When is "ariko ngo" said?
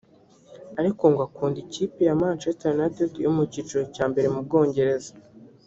0.79-1.21